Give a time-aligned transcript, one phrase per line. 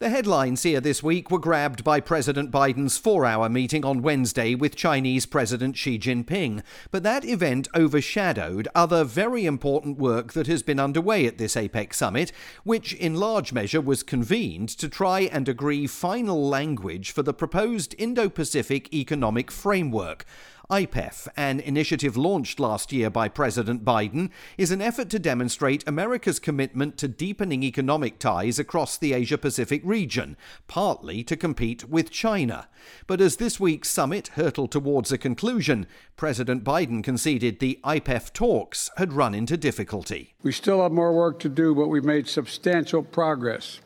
[0.00, 4.54] The headlines here this week were grabbed by President Biden's four hour meeting on Wednesday
[4.54, 6.62] with Chinese President Xi Jinping.
[6.90, 11.92] But that event overshadowed other very important work that has been underway at this APEC
[11.92, 12.32] summit,
[12.64, 17.94] which in large measure was convened to try and agree final language for the proposed
[17.98, 20.24] Indo Pacific Economic Framework.
[20.70, 26.38] IPEF, an initiative launched last year by President Biden, is an effort to demonstrate America's
[26.38, 30.36] commitment to deepening economic ties across the Asia Pacific region,
[30.68, 32.68] partly to compete with China.
[33.08, 38.90] But as this week's summit hurtled towards a conclusion, President Biden conceded the IPEF talks
[38.96, 40.34] had run into difficulty.
[40.44, 43.80] We still have more work to do, but we've made substantial progress.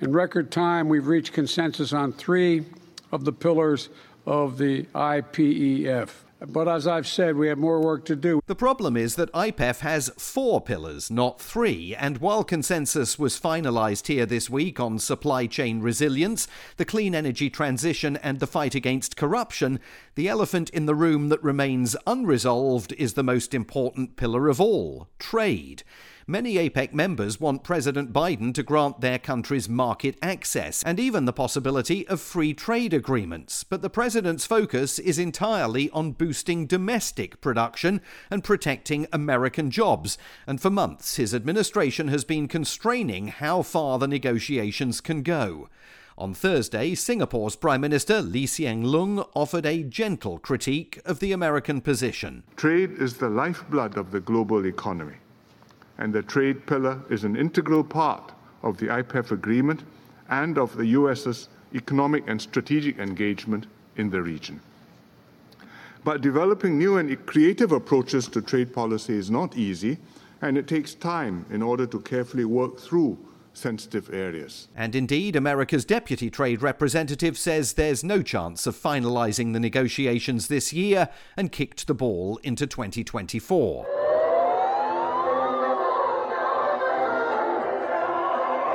[0.00, 2.66] In record time, we've reached consensus on three
[3.10, 3.88] of the pillars
[4.26, 6.10] of the IPEF.
[6.46, 8.40] But as I've said, we have more work to do.
[8.46, 14.06] The problem is that IPEF has four pillars, not three, and while consensus was finalised
[14.06, 16.48] here this week on supply chain resilience,
[16.78, 19.80] the clean energy transition, and the fight against corruption,
[20.14, 25.08] the elephant in the room that remains unresolved is the most important pillar of all
[25.18, 25.82] trade.
[26.26, 31.32] Many APEC members want President Biden to grant their countries market access and even the
[31.32, 33.64] possibility of free trade agreements.
[33.64, 40.18] But the president's focus is entirely on boosting domestic production and protecting American jobs.
[40.46, 45.68] And for months, his administration has been constraining how far the negotiations can go.
[46.18, 51.80] On Thursday, Singapore's Prime Minister Lee Hsien Loong offered a gentle critique of the American
[51.80, 52.42] position.
[52.56, 55.16] Trade is the lifeblood of the global economy
[56.00, 59.84] and the trade pillar is an integral part of the IPEF agreement
[60.30, 64.60] and of the US's economic and strategic engagement in the region.
[66.02, 69.98] But developing new and creative approaches to trade policy is not easy,
[70.40, 73.18] and it takes time in order to carefully work through
[73.52, 74.68] sensitive areas.
[74.74, 80.72] And indeed, America's deputy trade representative says there's no chance of finalizing the negotiations this
[80.72, 84.09] year and kicked the ball into 2024.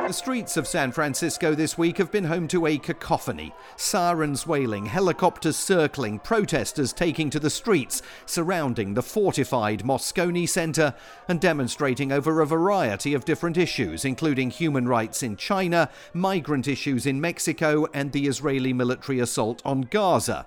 [0.08, 3.56] The streets of San Francisco this week have been home to a cacophony.
[3.76, 10.94] Sirens wailing, helicopters circling, protesters taking to the streets surrounding the fortified Moscone Center
[11.28, 17.08] and demonstrating over a variety of different issues, including human rights in China, migrant issues
[17.08, 20.46] in Mexico, and the Israeli military assault on Gaza.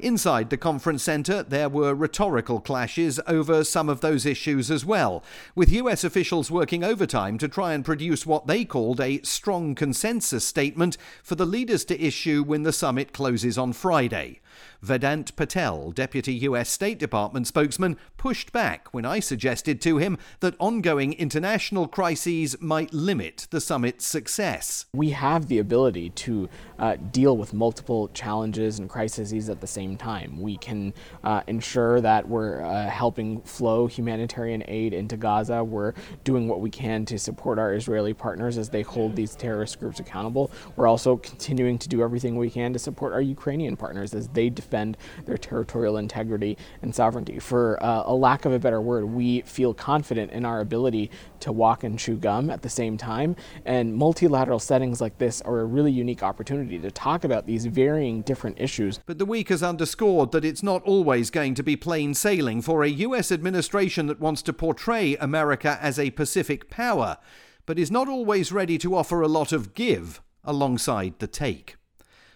[0.00, 5.22] Inside the conference centre, there were rhetorical clashes over some of those issues as well,
[5.54, 10.44] with US officials working overtime to try and produce what they called a strong consensus
[10.44, 14.40] statement for the leaders to issue when the summit closes on Friday.
[14.82, 20.56] Vedant Patel, Deputy US State Department spokesman, pushed back when I suggested to him that
[20.58, 24.86] ongoing international crises might limit the summit's success.
[24.92, 29.96] We have the ability to uh, deal with multiple challenges and crises at the same
[29.96, 30.38] time.
[30.38, 30.92] We can
[31.24, 35.64] uh, ensure that we're uh, helping flow humanitarian aid into Gaza.
[35.64, 39.80] We're doing what we can to support our Israeli partners as they hold these terrorist
[39.80, 40.50] groups accountable.
[40.76, 44.50] We're also continuing to do everything we can to support our Ukrainian partners as they
[44.50, 47.38] defend their territorial integrity and sovereignty.
[47.38, 51.52] For uh, a lack of a better word, we feel confident in our ability to
[51.52, 53.36] walk and chew gum at the same time.
[53.64, 58.22] And multilateral settings like this are a really unique opportunity to talk about these varying
[58.22, 58.98] different issues.
[59.06, 62.82] But the week has underscored that it's not always going to be plain sailing for
[62.82, 67.18] a US administration that wants to portray America as a Pacific power,
[67.66, 71.76] but is not always ready to offer a lot of give alongside the take.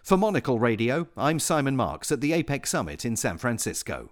[0.03, 4.11] For Monocle Radio, I'm Simon Marks at the APEC Summit in San Francisco.